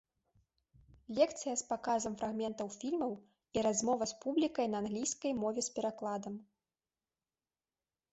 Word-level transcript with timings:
Лекцыя 1.17 1.51
з 1.61 1.65
паказам 1.73 2.13
фрагментаў 2.21 2.67
фільмаў 2.77 3.13
і 3.57 3.63
размова 3.67 4.03
з 4.13 4.17
публікай 4.23 4.67
на 4.75 4.81
англійскай 4.85 5.31
мове 5.43 5.61
з 5.69 5.77
перакладам. 5.77 6.35